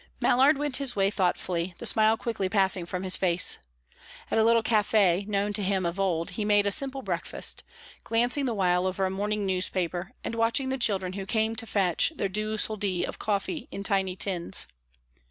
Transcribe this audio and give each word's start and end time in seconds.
Mallard 0.19 0.57
went 0.57 0.77
his 0.77 0.95
way 0.95 1.11
thoughtfully, 1.11 1.75
the 1.77 1.85
smile 1.85 2.17
quickly 2.17 2.49
passing 2.49 2.87
from 2.87 3.03
his 3.03 3.15
face. 3.15 3.59
At 4.31 4.39
a 4.39 4.43
little 4.43 4.63
caffe, 4.63 5.27
known 5.27 5.53
to 5.53 5.61
him 5.61 5.85
of 5.85 5.99
old, 5.99 6.31
he 6.31 6.43
made 6.43 6.65
a 6.65 6.71
simple 6.71 7.03
breakfast, 7.03 7.63
glancing 8.03 8.45
the 8.45 8.55
while 8.55 8.87
over 8.87 9.05
a 9.05 9.11
morning 9.11 9.45
newspaper, 9.45 10.13
and 10.23 10.33
watching 10.33 10.69
the 10.69 10.79
children 10.79 11.13
who 11.13 11.27
came 11.27 11.55
to 11.55 11.67
fetch 11.67 12.13
their 12.15 12.29
due 12.29 12.57
soldi 12.57 13.05
of 13.05 13.19
coffee 13.19 13.67
in 13.71 13.83
tiny 13.83 14.15
tins. 14.15 14.65